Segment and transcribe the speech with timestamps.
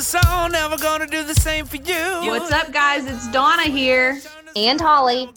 [0.00, 2.30] the song, never gonna do the same for you.
[2.30, 3.04] What's up, guys?
[3.04, 4.18] It's Donna here,
[4.56, 5.28] and Holly.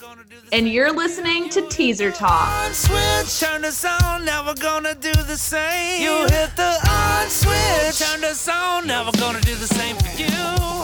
[0.53, 2.47] and you're listening to Teaser Talk.
[2.47, 6.01] On switch, turn the song, never gonna do the same.
[6.01, 10.27] You hit the on switch, turn the song, never gonna do the same for you.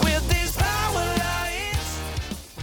[0.04, 2.58] With these power lights.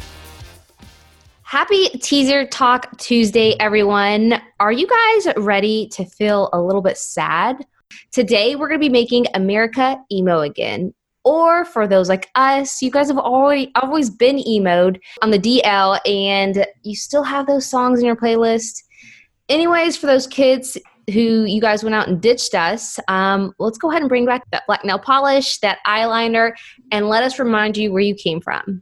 [1.41, 4.39] Happy Teaser Talk Tuesday, everyone.
[4.59, 7.65] Are you guys ready to feel a little bit sad?
[8.11, 10.93] Today, we're going to be making America emo again.
[11.27, 15.99] Or for those like us, you guys have already always been emoed on the DL
[16.05, 18.81] and you still have those songs in your playlist.
[19.49, 20.77] Anyways, for those kids
[21.11, 24.49] who you guys went out and ditched us, um, let's go ahead and bring back
[24.51, 26.53] that black nail polish, that eyeliner,
[26.93, 28.81] and let us remind you where you came from.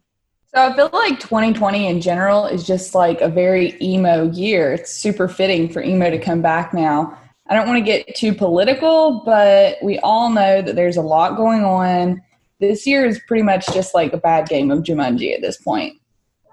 [0.54, 4.74] So I feel like 2020 in general is just like a very emo year.
[4.74, 7.18] It's super fitting for emo to come back now.
[7.48, 11.38] I don't want to get too political, but we all know that there's a lot
[11.38, 12.22] going on.
[12.70, 15.98] This year is pretty much just like a bad game of Jumanji at this point.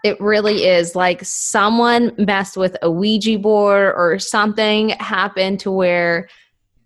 [0.05, 0.97] It really is.
[0.97, 6.29] Like someone messed with a Ouija board or something happened to where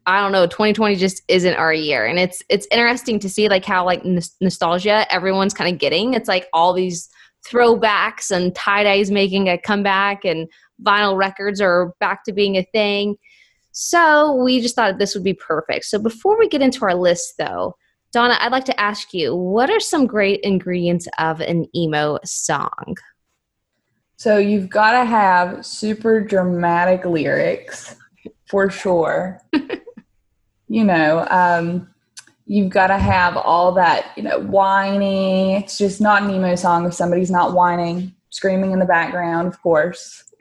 [0.07, 2.05] I don't know 2020 just isn't our year.
[2.05, 6.15] And it's it's interesting to see like how like nos- nostalgia everyone's kind of getting.
[6.15, 7.09] It's like all these
[7.49, 10.49] throwbacks and tie-dyes making a comeback and
[10.85, 13.17] vinyl records are back to being a thing.
[13.73, 15.87] So we just thought this would be perfect.
[15.87, 17.77] So before we get into our list though
[18.13, 22.97] Donna, I'd like to ask you, what are some great ingredients of an emo song?
[24.17, 27.97] So you've got to have super dramatic lyrics
[28.49, 29.43] for sure.
[30.69, 31.89] you know, um,
[32.47, 35.51] you've got to have all that, you know, whining.
[35.51, 39.61] It's just not an emo song if somebody's not whining, screaming in the background, of
[39.63, 40.23] course.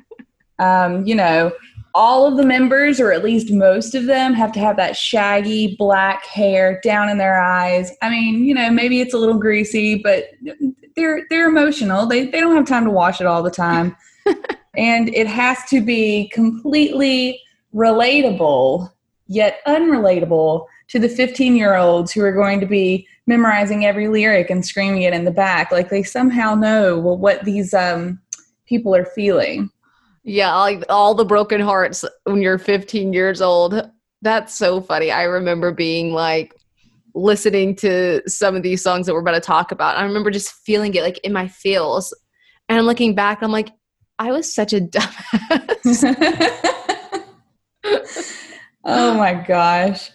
[0.57, 1.51] Um, you know,
[1.95, 5.77] all of the members, or at least most of them, have to have that shaggy
[5.79, 7.91] black hair down in their eyes.
[8.01, 10.25] I mean, you know, maybe it's a little greasy, but
[10.97, 12.05] they're they're emotional.
[12.05, 13.95] They they don't have time to wash it all the time.
[14.77, 17.39] and it has to be completely
[17.73, 18.91] relatable
[19.27, 24.49] yet unrelatable to the 15 year olds who are going to be memorizing every lyric
[24.49, 28.19] and screaming it in the back like they somehow know well, what these um,
[28.67, 29.69] people are feeling
[30.25, 33.89] Yeah, all the broken hearts when you're 15 years old.
[34.23, 35.11] That's so funny.
[35.11, 36.55] I remember being like
[37.13, 39.97] listening to some of these songs that we're about to talk about.
[39.97, 42.11] I remember just feeling it like in my feels.
[42.67, 43.69] And I'm looking back, I'm like,
[44.17, 46.03] I was such a dumbass.
[48.83, 50.09] oh my gosh.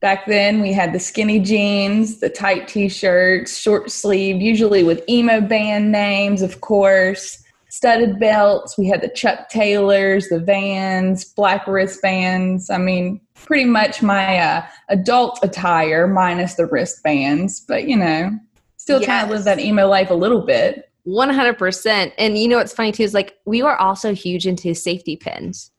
[0.00, 5.08] Back then, we had the skinny jeans, the tight t shirts, short sleeve, usually with
[5.08, 7.43] emo band names, of course,
[7.74, 8.78] studded belts.
[8.78, 12.70] We had the Chuck Taylors, the vans, black wristbands.
[12.70, 18.30] I mean, pretty much my uh, adult attire minus the wristbands, but you know,
[18.76, 19.56] still trying to live Yes.
[19.56, 20.88] that emo life a little bit.
[21.08, 22.12] 100%.
[22.16, 25.72] And you know what's funny too is like we were also huge into safety pins.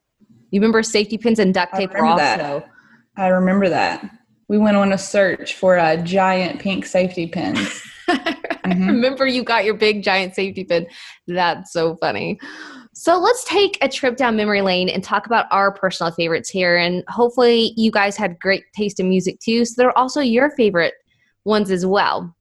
[0.51, 2.69] You remember safety pins and duct tape were also that.
[3.15, 4.05] I remember that.
[4.49, 7.81] We went on a search for a giant pink safety pins.
[8.71, 8.87] I Mhm.
[8.87, 10.87] remember you got your big giant safety pin.
[11.27, 12.39] That's so funny.
[12.93, 16.77] So let's take a trip down memory lane and talk about our personal favorites here.
[16.77, 19.65] And hopefully, you guys had great taste in music too.
[19.65, 20.93] So they're also your favorite
[21.43, 22.33] ones as well.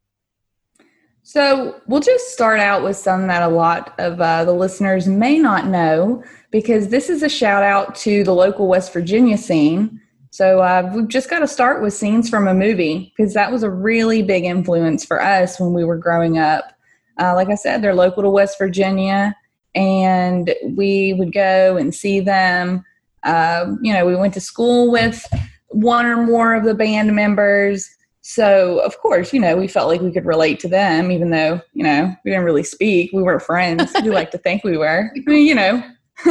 [1.26, 5.38] So we'll just start out with some that a lot of uh, the listeners may
[5.38, 10.00] not know because this is a shout out to the local West Virginia scene.
[10.34, 13.62] So uh, we've just got to start with scenes from a movie because that was
[13.62, 16.72] a really big influence for us when we were growing up.
[17.20, 19.36] Uh, like I said, they're local to West Virginia,
[19.76, 22.84] and we would go and see them.
[23.22, 25.24] Uh, you know, we went to school with
[25.68, 27.88] one or more of the band members.
[28.22, 31.60] So, of course, you know, we felt like we could relate to them, even though,
[31.74, 33.12] you know, we didn't really speak.
[33.12, 33.92] We weren't friends.
[34.02, 35.12] we like to think we were.
[35.16, 35.80] I mean, you know,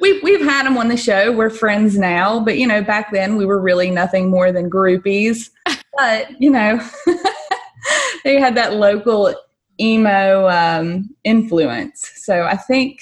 [0.00, 1.32] we've, we've had them on the show.
[1.32, 2.40] We're friends now.
[2.40, 5.50] But, you know, back then we were really nothing more than groupies.
[5.96, 6.80] But, you know,
[8.24, 9.34] they had that local
[9.80, 12.10] emo um, influence.
[12.16, 13.00] So I think,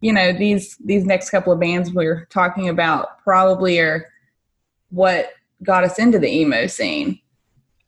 [0.00, 4.06] you know, these these next couple of bands we're talking about probably are
[4.90, 5.30] what
[5.62, 7.18] got us into the emo scene.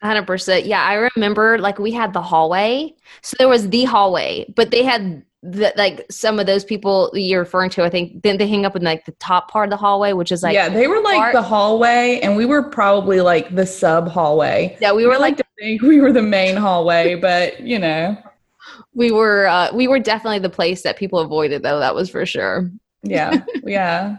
[0.02, 0.66] 100%.
[0.66, 2.94] Yeah, I remember like we had the hallway.
[3.22, 7.40] So there was the hallway, but they had the, like some of those people you're
[7.40, 9.76] referring to, I think, then they hang up in like the top part of the
[9.76, 13.20] hallway, which is like, yeah, they were like art- the hallway, and we were probably
[13.20, 14.76] like the sub hallway.
[14.80, 17.60] yeah, we We were were like, like to think we were the main hallway, but
[17.60, 18.16] you know,
[18.94, 21.78] we were, uh, we were definitely the place that people avoided though.
[21.78, 22.70] That was for sure.
[23.02, 24.16] yeah, yeah,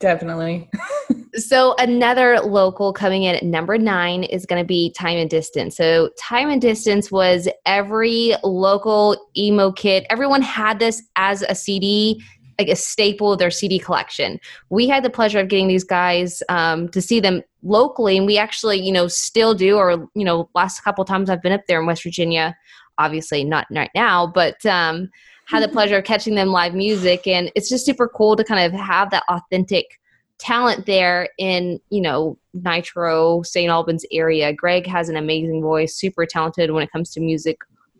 [0.00, 0.70] definitely.
[1.34, 5.76] So another local coming in at number nine is going to be Time and Distance.
[5.76, 10.04] So Time and Distance was every local emo kid.
[10.10, 12.22] Everyone had this as a CD,
[12.58, 14.38] like a staple of their CD collection.
[14.68, 18.36] We had the pleasure of getting these guys um, to see them locally, and we
[18.36, 19.76] actually, you know, still do.
[19.76, 22.54] Or you know, last couple times I've been up there in West Virginia,
[22.98, 24.64] obviously not right now, but.
[24.66, 25.10] Um,
[25.46, 28.64] had the pleasure of catching them live music and it's just super cool to kind
[28.64, 29.98] of have that authentic
[30.42, 34.52] talent there in you know nitro st albans area.
[34.52, 37.58] Greg has an amazing voice super talented when it comes to music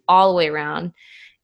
[0.08, 0.92] all the way around.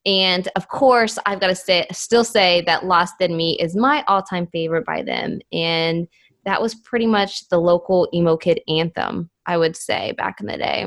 [0.04, 4.04] And of course i've got to say still say that lost in me is my
[4.08, 5.38] all-time favorite by them.
[5.52, 6.08] And
[6.44, 10.56] that was pretty much the local emo kid anthem i would say back in the
[10.56, 10.86] day.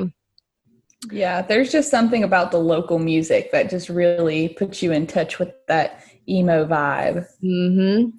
[1.10, 5.38] Yeah there's just something about the local music that just really puts you in touch
[5.38, 7.26] with that emo vibe.
[7.40, 8.10] Hmm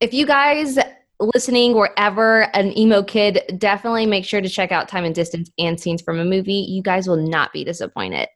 [0.00, 0.78] if you guys
[1.18, 5.80] listening wherever an emo kid definitely make sure to check out time and distance and
[5.80, 6.66] scenes from a movie.
[6.68, 8.28] You guys will not be disappointed.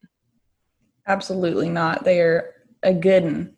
[1.07, 2.05] Absolutely not.
[2.05, 3.57] They're a good one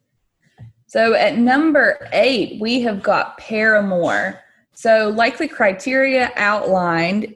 [0.93, 4.39] so at number eight we have got Paramore.
[4.75, 7.35] So like the criteria outlined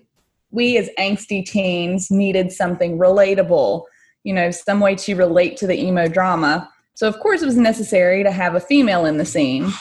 [0.50, 3.84] we as angsty teens needed something relatable
[4.24, 6.70] you know some way to relate to the emo drama.
[6.96, 9.72] So of course it was necessary to have a female in the scene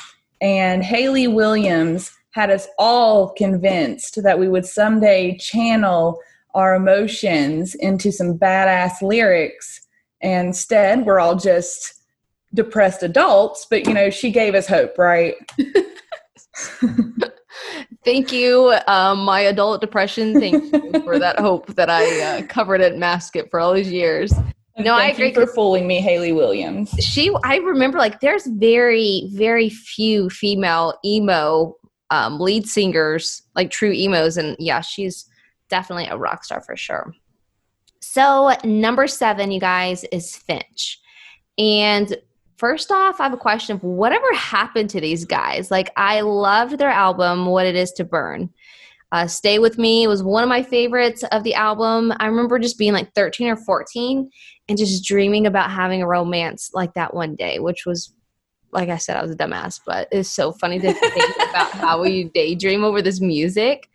[0.46, 6.20] and Hayley Williams had us all convinced that we would someday channel
[6.54, 9.82] our emotions into some badass lyrics.
[10.22, 11.96] And instead, we're all just
[12.54, 15.34] depressed adults, but you know, she gave us hope, right?
[18.06, 20.40] Thank you, um, my adult depression.
[20.40, 23.92] Thank you for that hope that I uh, covered it, masked it for all these
[23.92, 24.32] years.
[24.78, 25.34] No, I agree.
[25.34, 26.90] for fooling me, Hayley Williams.
[27.00, 31.76] She, I remember, like, there's very, very few female emo
[32.10, 35.30] um, lead singers, like true emos, and yeah, she's
[35.70, 37.14] definitely a rock star for sure.
[38.02, 41.00] So number seven, you guys, is Finch,
[41.58, 42.18] and
[42.58, 45.72] first off, I have a question of whatever happened to these guys.
[45.72, 48.50] Like, I loved their album, What It Is to Burn.
[49.16, 52.12] Uh, Stay With Me was one of my favorites of the album.
[52.20, 54.30] I remember just being like 13 or 14
[54.68, 58.14] and just dreaming about having a romance like that one day, which was,
[58.74, 62.02] like I said, I was a dumbass, but it's so funny to think about how
[62.02, 63.88] we daydream over this music.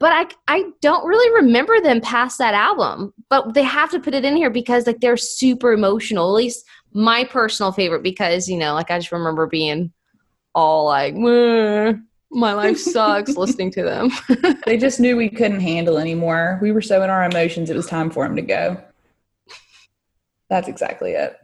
[0.00, 4.14] But I, I don't really remember them past that album, but they have to put
[4.14, 6.30] it in here because like they're super emotional.
[6.30, 6.64] At least
[6.94, 9.92] my personal favorite because you know, like I just remember being
[10.54, 11.14] all like,
[12.34, 14.10] my life sucks listening to them.
[14.66, 16.58] they just knew we couldn't handle anymore.
[16.60, 18.82] We were so in our emotions, it was time for them to go.
[20.50, 21.36] That's exactly it.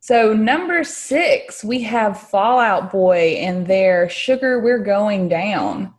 [0.00, 5.94] So, number six, we have Fall Out Boy and their Sugar We're Going Down.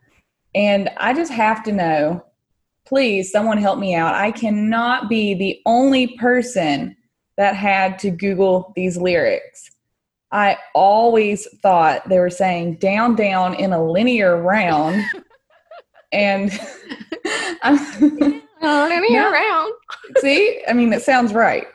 [0.53, 2.23] And I just have to know
[2.85, 4.15] please, someone help me out.
[4.15, 6.95] I cannot be the only person
[7.37, 9.71] that had to Google these lyrics.
[10.31, 15.03] I always thought they were saying down, down in a linear round.
[16.11, 16.51] and
[17.63, 17.77] I'm
[18.61, 19.73] linear round.
[20.17, 21.67] See, I mean, it sounds right.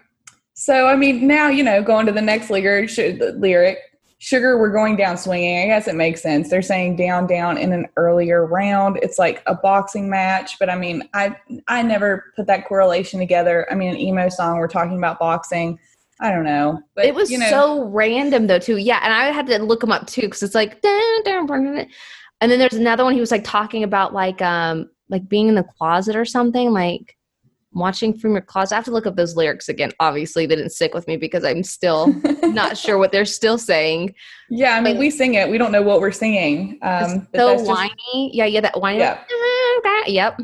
[0.55, 2.91] So, I mean, now, you know, going to the next lyric,
[3.37, 3.79] lyric,
[4.19, 5.63] sugar, we're going down swinging.
[5.63, 6.51] I guess it makes sense.
[6.51, 8.99] They're saying down, down in an earlier round.
[9.03, 11.35] It's like a boxing match, but I mean, I
[11.67, 13.67] I never put that correlation together.
[13.71, 15.79] I mean, an emo song, we're talking about boxing.
[16.21, 16.83] I don't know.
[16.95, 18.77] But it was you know, so random though too.
[18.77, 21.87] Yeah, and I had to look them up too because it's like dun, dun, dun,
[22.41, 25.55] and then there's another one he was like talking about like um like being in
[25.55, 27.17] the closet or something like
[27.73, 28.75] watching from your closet.
[28.75, 29.93] I have to look up those lyrics again.
[30.01, 32.13] Obviously, they didn't stick with me because I'm still
[32.43, 34.15] not sure what they're still saying.
[34.49, 35.49] Yeah, I mean, but, we sing it.
[35.49, 36.79] We don't know what we're singing.
[36.83, 37.91] Um, so whiny.
[37.91, 38.99] Just, yeah, yeah, that whiny.
[38.99, 39.23] Yeah.
[39.85, 40.39] Like, yep.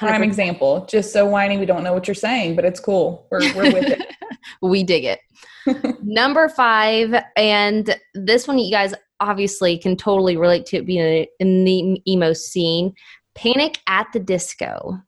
[0.00, 0.08] 100%.
[0.08, 0.86] Prime example.
[0.90, 3.26] Just so whiny, we don't know what you're saying, but it's cool.
[3.30, 4.14] We're we're with it.
[4.62, 5.20] we dig it.
[6.02, 11.64] Number five, and this one you guys obviously can totally relate to it being in
[11.64, 12.92] the emo scene.
[13.34, 15.00] Panic at the Disco.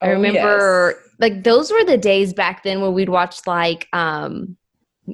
[0.00, 1.08] I oh, remember yes.
[1.18, 4.56] like those were the days back then when we'd watch like um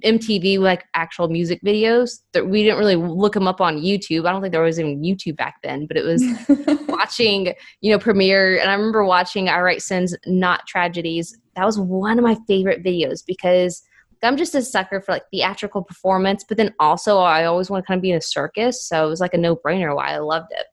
[0.03, 4.26] MTV like actual music videos that we didn't really look them up on YouTube.
[4.26, 6.23] I don't think there was even YouTube back then, but it was
[7.14, 8.59] watching, you know, premiere.
[8.59, 11.37] And I remember watching I Write Sins, Not Tragedies.
[11.56, 13.83] That was one of my favorite videos because
[14.23, 17.87] I'm just a sucker for like theatrical performance, but then also I always want to
[17.87, 18.88] kind of be in a circus.
[18.88, 20.66] So it was like a no brainer why I loved it.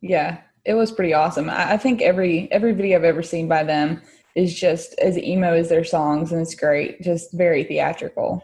[0.00, 1.50] Yeah, it was pretty awesome.
[1.50, 4.00] I, I think every every video I've ever seen by them
[4.34, 7.02] is just as emo as their songs, and it's great.
[7.02, 8.42] Just very theatrical.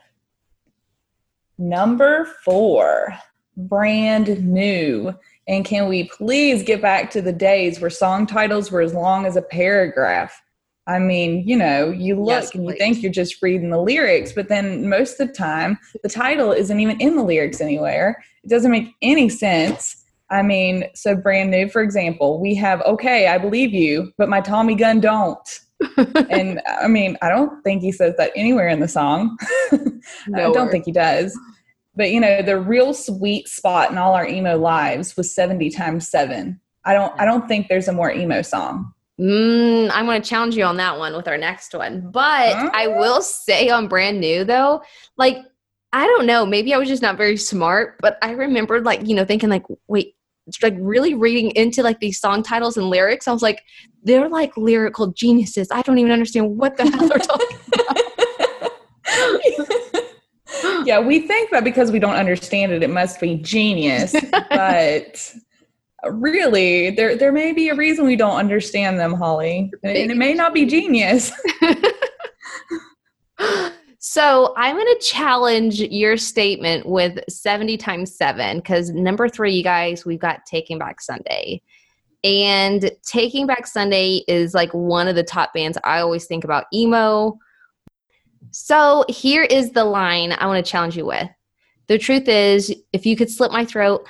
[1.57, 3.15] Number four,
[3.57, 5.15] brand new.
[5.49, 9.27] And can we please get back to the days where song titles were as long
[9.27, 10.43] as a paragraph?
[10.89, 14.33] I mean, you know, you look Yes, and you think you're just reading the lyrics,
[14.33, 18.23] but then most of the time, the title isn't even in the lyrics anywhere.
[18.45, 20.05] It doesn't make any sense.
[20.31, 24.41] I mean, so brand new, for example, we have, okay, I believe you, but my
[24.41, 25.61] Tommy gun don't.
[26.31, 29.37] and I mean, I don't think he says that anywhere in the song.
[29.73, 31.37] I don't think he does.
[31.97, 36.09] But you know, the real sweet spot in all our emo lives was 70 times
[36.09, 36.61] 7.
[36.85, 38.93] I don't I don't think there's a more emo song.
[39.21, 42.11] Mm, I'm going to challenge you on that one with our next one.
[42.11, 42.71] But Huh?
[42.75, 44.83] I will say on brand new though,
[45.17, 45.39] like
[45.93, 49.15] I don't know, maybe I was just not very smart, but I remembered like, you
[49.15, 50.15] know, thinking like, wait,
[50.63, 53.27] like really reading into like these song titles and lyrics.
[53.27, 53.63] I was like,
[54.03, 55.69] they're like lyrical geniuses.
[55.71, 57.57] I don't even understand what the hell they're talking
[60.85, 64.15] yeah, we think that because we don't understand it, it must be genius.
[64.51, 65.35] but
[66.11, 69.71] really, there there may be a reason we don't understand them, Holly.
[69.83, 71.33] And, and it may not be genius.
[74.09, 79.65] So I'm going to challenge your statement with 70 times seven because number three, you
[79.65, 81.61] guys, we've got Taking Back Sunday.
[82.23, 86.67] And Taking Back Sunday is like one of the top bands I always think about
[86.73, 87.37] emo.
[88.51, 91.29] So here is the line I want to challenge you with.
[91.89, 94.07] The truth is, if you could slit my throat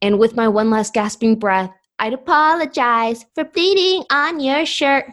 [0.00, 5.06] and with my one last gasping breath, I'd apologize for bleeding on your shirt.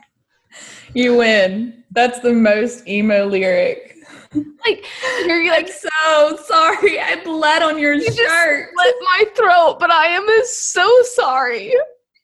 [0.93, 1.83] You win.
[1.91, 3.95] That's the most emo lyric.
[4.63, 4.85] Like,
[5.25, 6.99] you're like, so sorry.
[6.99, 8.69] I bled on your just shirt.
[8.75, 11.73] slit my throat, but I am so sorry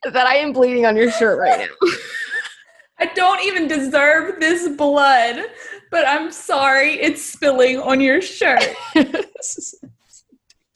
[0.04, 1.90] that I am bleeding on your shirt right now.
[3.00, 5.48] I don't even deserve this blood,
[5.96, 8.66] but I'm sorry it's spilling on your shirt.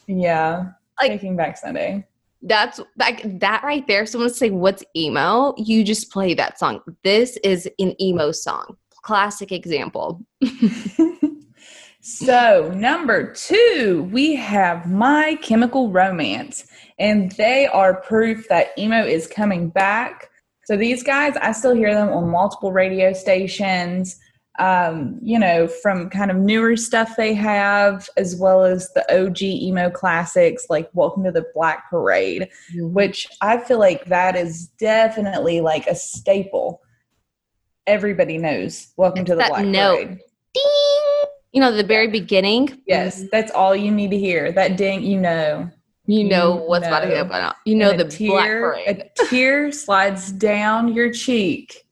[0.07, 0.71] Yeah.
[0.99, 2.07] Like- Taking back Sunday.
[2.41, 4.07] That's like that right there.
[4.07, 5.53] Someone say, What's emo?
[5.57, 6.79] You just play that song.
[7.03, 8.75] This is an emo song.
[9.03, 10.25] Classic example.
[12.01, 16.65] so, number two, we have My Chemical Romance,
[16.97, 20.29] and they are proof that emo is coming back.
[20.65, 24.19] So, these guys, I still hear them on multiple radio stations.
[24.59, 29.41] Um, you know, from kind of newer stuff they have, as well as the OG
[29.41, 32.49] emo classics like Welcome to the Black Parade.
[32.75, 36.81] which I feel like that is definitely like a staple.
[37.87, 38.89] Everybody knows.
[38.97, 40.03] Welcome to the Black note.
[40.03, 40.19] Parade.
[40.53, 41.29] Ding!
[41.53, 42.81] You know, the very beginning.
[42.85, 44.51] Yes, that's all you need to hear.
[44.51, 45.71] That ding, you know.
[46.05, 47.15] You know You what's about to know.
[47.15, 47.55] happen.
[47.65, 49.09] You know And the a Black tear, Parade.
[49.19, 51.85] a tear slides down your cheek.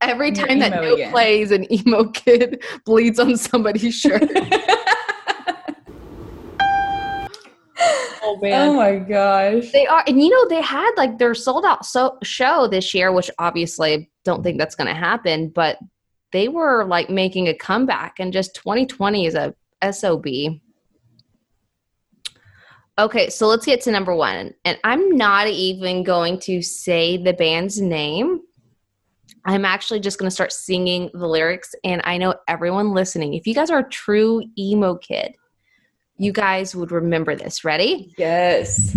[0.00, 1.10] Every you're time that emo note again.
[1.10, 4.22] plays, an emo kid bleeds on somebody's shirt.
[8.22, 8.68] oh man!
[8.68, 9.70] oh my gosh.
[9.72, 13.12] They are, and you know, they had like their sold out so show this year,
[13.12, 15.78] which obviously don't think that's going to happen, but
[16.32, 19.54] they were like making a comeback, and just 2020 is a
[19.92, 20.26] SOB.
[22.98, 24.52] Okay, so let's get to number one.
[24.66, 28.40] And I'm not even going to say the band's name.
[29.44, 31.74] I'm actually just going to start singing the lyrics.
[31.84, 35.34] And I know everyone listening, if you guys are a true emo kid,
[36.18, 37.64] you guys would remember this.
[37.64, 38.14] Ready?
[38.18, 38.96] Yes.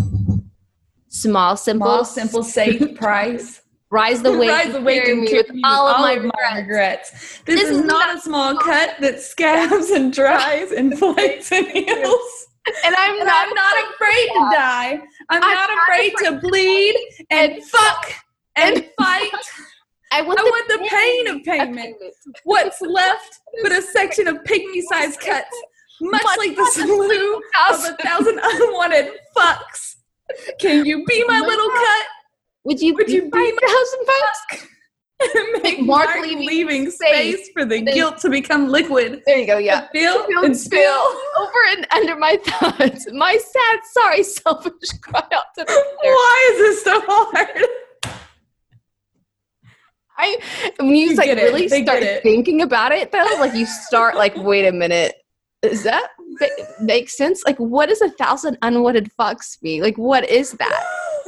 [1.07, 3.61] Small, simple, Small, simple, safe price.
[3.89, 6.55] Rise the way, Rise the awake and me carry with all of my of regrets.
[6.57, 7.39] regrets.
[7.45, 12.47] This, is, not a small cut that scabs and dries and flakes and heals.
[12.83, 14.91] And I'm And not, I'm not afraid to die.
[14.93, 16.95] I'm, I'm not not afraid to bleed
[17.29, 18.13] and fuck
[18.55, 19.29] and and fight.
[20.13, 21.75] I want, I want the pain of of payment.
[21.75, 22.15] payment.
[22.43, 25.55] What's left but a section of pygmy-sized cuts,
[26.01, 27.35] much like the slew
[27.69, 29.95] of a thousand unwanted fucks.
[30.59, 32.05] Can you be my little cut?
[32.65, 34.67] Would you, Would you be my thousand bucks?
[35.63, 39.21] Make Mark Mark leaving leaving, space space for the guilt to become liquid.
[39.25, 39.57] There you go.
[39.57, 39.87] Yeah.
[39.91, 40.79] Feel and spill.
[41.37, 43.07] Over and under my thoughts.
[43.11, 47.67] My sad, sorry, selfish cry out to the Why is this so hard?
[50.17, 50.37] I
[50.79, 54.35] when you, You like really They start thinking about it though, like you start like,
[54.37, 55.15] wait a minute,
[55.61, 56.09] does that
[56.81, 57.43] make sense?
[57.45, 59.81] Like, what does a thousand unwanted fucks be?
[59.81, 60.83] Like, what is that?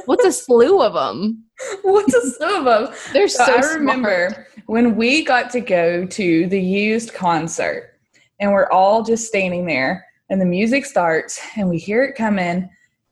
[0.06, 1.44] What's a slew of them?
[1.82, 2.94] What's a slew of them?
[3.12, 3.78] They're So, so, I smart.
[3.78, 7.94] remember when we got to go to the used concert
[8.40, 12.68] and we're all just standing there and the music starts and we hear it coming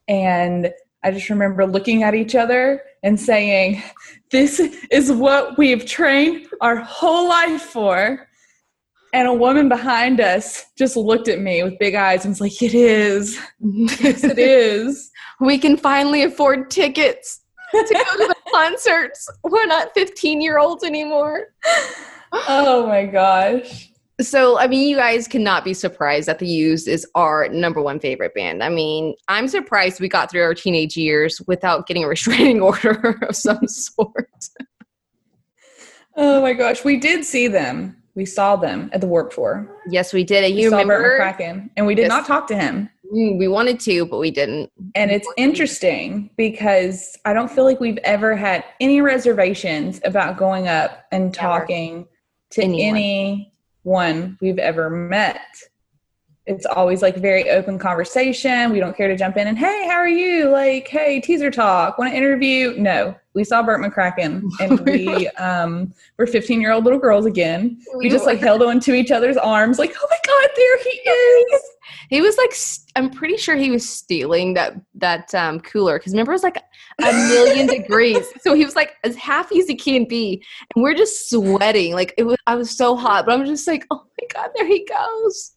[0.08, 0.72] and
[1.04, 3.82] I just remember looking at each other and saying,
[4.30, 4.58] This
[4.90, 8.26] is what we've trained our whole life for.
[9.12, 12.62] And a woman behind us just looked at me with big eyes and was like,
[12.62, 13.38] It is.
[13.60, 15.10] Yes, it is.
[15.40, 19.28] we can finally afford tickets to go to the concerts.
[19.42, 21.48] We're not 15 year olds anymore.
[22.32, 23.90] Oh my gosh.
[24.20, 27.98] So, I mean, you guys cannot be surprised that The Used is our number one
[27.98, 28.62] favorite band.
[28.62, 33.18] I mean, I'm surprised we got through our teenage years without getting a restraining order
[33.28, 34.28] of some sort.
[36.16, 36.84] Oh my gosh.
[36.84, 37.96] We did see them.
[38.14, 39.68] We saw them at the Warp Tour.
[39.88, 40.44] Yes, we did.
[40.44, 41.18] And We you saw remember?
[41.18, 42.08] McCracken, and we did Yes.
[42.10, 42.88] not talk to him.
[43.12, 44.70] Mm, We wanted to, but we didn't.
[44.94, 50.68] And it's interesting because I don't feel like we've ever had any reservations about going
[50.68, 52.06] up and talking
[52.52, 53.46] to Anyone.
[53.84, 55.46] Anyone we've ever met.
[56.46, 58.70] It's always like very open conversation.
[58.70, 60.50] We don't care to jump in and, hey, how are you?
[60.50, 62.74] Like, hey, teaser talk, want to interview?
[62.76, 67.78] No, we saw Bert McCracken and we um, were 15 year old little girls again.
[67.96, 70.90] We just like held on to each other's arms, like, oh my God, there he
[70.90, 71.62] is.
[72.10, 72.54] He was like,
[72.96, 76.62] I'm pretty sure he was stealing that that um, cooler because remember it was like
[77.02, 80.42] a million degrees, so he was like as happy as he can be,
[80.74, 81.94] and we're just sweating.
[81.94, 84.66] Like it was, I was so hot, but I'm just like, oh my god, there
[84.66, 85.52] he goes.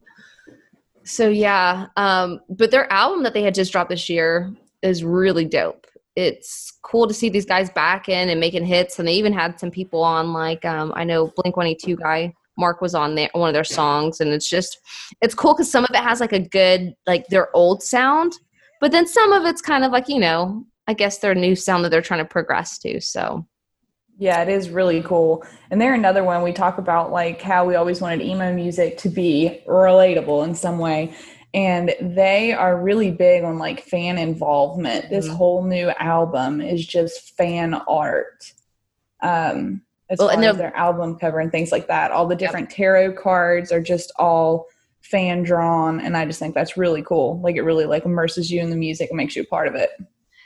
[1.03, 5.45] So yeah, um, but their album that they had just dropped this year is really
[5.45, 5.87] dope.
[6.15, 9.59] It's cool to see these guys back in and making hits, and they even had
[9.59, 13.15] some people on like um, I know Blink One Eight Two guy Mark was on
[13.15, 14.79] there one of their songs, and it's just
[15.21, 18.33] it's cool because some of it has like a good like their old sound,
[18.81, 21.83] but then some of it's kind of like you know I guess their new sound
[21.85, 22.99] that they're trying to progress to.
[23.01, 23.45] So
[24.17, 25.45] Yeah, it is really cool.
[25.69, 29.09] And they're another one we talk about like how we always wanted emo music to
[29.09, 31.13] be relatable in some way.
[31.53, 35.09] And they are really big on like fan involvement.
[35.09, 35.35] This Mhm.
[35.35, 38.53] whole new album is just fan art.
[39.21, 42.11] Um as Well, far and as their album cover and things like that.
[42.11, 44.65] All the different tarot cards are just all
[45.01, 47.39] fan drawn and I just think that's really cool.
[47.41, 49.75] Like it really like immerses you in the music and makes you a part of
[49.75, 49.91] it.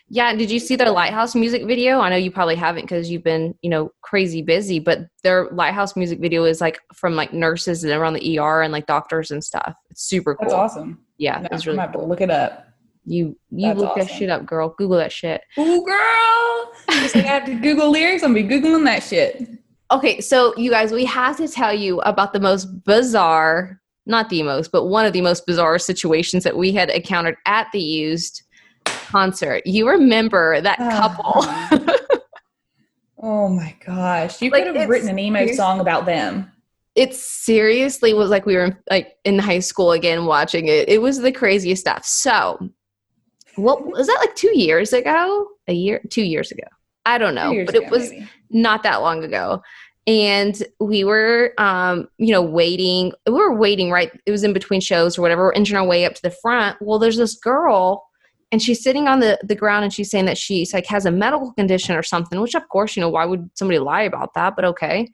[0.09, 1.99] yeah, did you see their Lighthouse music video?
[1.99, 5.95] I know you probably haven't because you've been you know crazy busy, but their Lighthouse
[5.95, 9.43] music video is like from like nurses and around the ER and like doctors and
[9.43, 9.73] stuff.
[9.89, 10.49] It's super cool.
[10.49, 10.99] That's awesome.
[11.17, 12.67] Yeah, No, it's I'm really gonna have to look it up.
[13.05, 14.75] You you That's look that shit up, girl.
[14.77, 15.41] Google that shit.
[15.57, 16.71] Ooh, girl.
[16.89, 19.47] Just like I have to Google lyrics, I'm be Googling that shit.
[19.91, 24.41] Okay, so you guys, we have to tell you about the most bizarre, not the
[24.43, 28.43] most, but one of the most bizarre situations that we had encountered at the used
[28.85, 29.65] concert.
[29.65, 31.69] You remember that ah.
[31.69, 31.89] couple?
[33.21, 34.41] oh my gosh.
[34.41, 36.51] You Like, could have written an emo song about them.
[36.95, 40.87] it seriously was like we were like in high school again watching it.
[40.87, 42.05] It was the craziest stuff.
[42.05, 42.69] So,
[43.55, 45.47] what was that like 2 years ago?
[45.67, 46.63] A year, 2 years ago.
[47.05, 48.29] I don't know, but ago, it was maybe.
[48.49, 49.61] not that long ago.
[50.07, 54.11] And we were um you know waiting we were waiting right?
[54.25, 55.43] It was in between shows or whatever.
[55.43, 56.77] We're inching our way up to the front.
[56.81, 58.03] Well there's this girl
[58.51, 61.11] and she's sitting on the the ground and she's saying that she's like has a
[61.11, 64.55] medical condition or something which of course you know why would somebody lie about that?
[64.55, 64.99] But okay.
[64.99, 65.09] And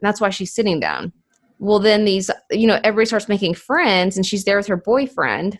[0.00, 1.12] that's why she's sitting down.
[1.58, 5.58] Well then these you know everybody starts making friends and she's there with her boyfriend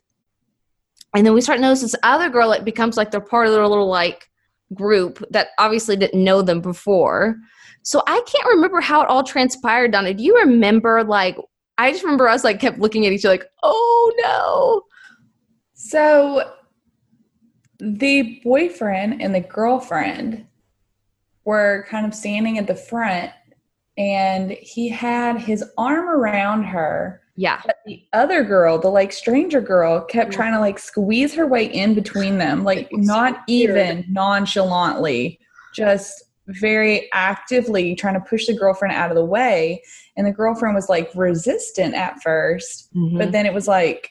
[1.14, 3.66] and then we start notice this other girl it becomes like they're part of their
[3.66, 4.28] little like
[4.74, 7.36] group that obviously didn't know them before
[7.82, 10.14] so I can't remember how it all transpired, Donna.
[10.14, 11.36] Do you remember like
[11.78, 14.82] I just remember us like kept looking at each other like, oh no.
[15.72, 16.52] So
[17.78, 20.46] the boyfriend and the girlfriend
[21.44, 23.30] were kind of standing at the front
[23.98, 27.60] and he had his arm around her Yeah.
[27.64, 30.34] But the other girl, the like stranger girl, kept Mhm.
[30.34, 35.38] trying to like squeeze her way in between them, like not even nonchalantly,
[35.74, 39.80] just very actively trying to push the girlfriend out of the way.
[40.16, 43.18] And the girlfriend was like resistant at 1st Mm-hmm.
[43.18, 44.10] but then it was like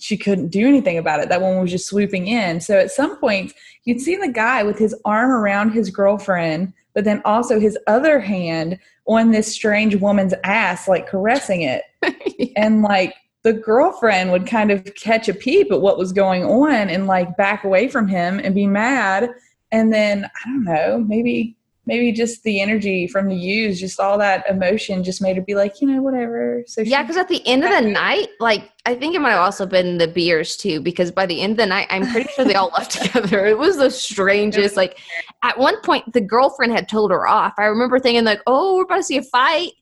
[0.00, 1.28] she couldn't do anything about it.
[1.28, 2.60] That one was just swooping in.
[2.60, 3.52] So at some point,
[3.84, 8.20] you'd see the guy with his arm around his girlfriend, but then also his other
[8.20, 11.82] hand on this strange woman's ass, like caressing it.
[12.56, 16.88] And like the girlfriend would kind of catch a peep at what was going on
[16.88, 19.28] and like back away from him and be mad.
[19.72, 24.18] And then i don't know maybe maybe just the energy from the use just all
[24.18, 27.46] that emotion just made her be like you know whatever so yeah, because at the
[27.46, 30.80] end of the night, like I think it might have also been the beers too,
[30.80, 33.46] because by the end of the night, I'm pretty sure they all left together.
[33.46, 34.76] It was the strangest.
[34.76, 34.98] Like
[35.42, 37.54] at one point, the girlfriend had told her off.
[37.58, 39.72] I remember thinking like, "Oh, we're about to see a fight,"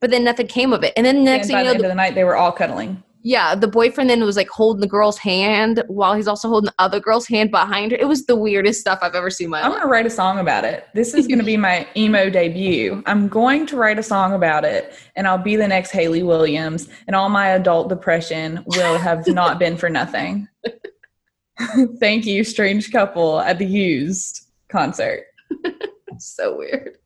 [0.00, 0.92] but then nothing came of it.
[0.96, 2.14] And then the next and thing by you the know, end the of the night
[2.14, 6.14] they were all cuddling Yeah, the boyfriend then was like holding the girl's hand while
[6.14, 7.98] he's also holding the other girl's hand behind her.
[7.98, 9.82] It was the weirdest stuff I've ever seen my i'm life.
[9.82, 13.66] to write a song about it this is to be my emo debut i'm going
[13.66, 17.28] to write a song about it and i'll be the next hayley williams and all
[17.28, 20.46] my adult depression will have not been for nothing
[21.98, 25.24] Thank you, strange couple at the used concert.
[26.18, 26.96] so weird.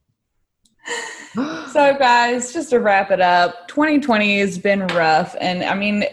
[1.72, 5.34] So, guys, just to wrap it up, 2020 has been rough.
[5.40, 6.04] And I mean,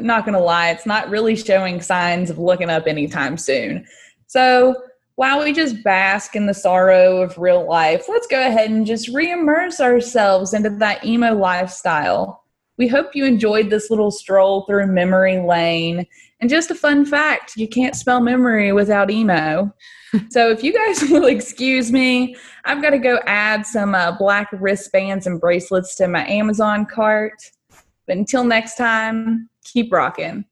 [0.00, 3.86] not going to lie, it's not really showing signs of looking up anytime soon.
[4.26, 4.74] So,
[5.16, 9.08] while we just bask in the sorrow of real life, let's go ahead and just
[9.08, 12.43] re immerse ourselves into that emo lifestyle.
[12.76, 16.06] We hope you enjoyed this little stroll through memory lane.
[16.40, 19.72] And just a fun fact you can't spell memory without emo.
[20.30, 24.48] so, if you guys will excuse me, I've got to go add some uh, black
[24.52, 27.34] wristbands and bracelets to my Amazon cart.
[28.06, 30.44] But until next time, keep rocking.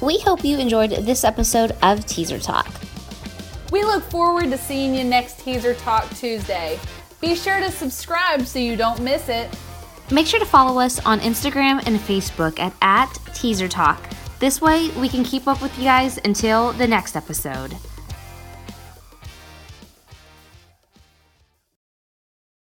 [0.00, 2.68] We hope you enjoyed this episode of Teaser Talk.
[3.72, 6.78] We look forward to seeing you next Teaser Talk Tuesday.
[7.20, 9.50] Be sure to subscribe so you don't miss it.
[10.14, 14.00] Make sure to follow us on Instagram and Facebook at, at Teaser Talk.
[14.38, 17.76] This way, we can keep up with you guys until the next episode.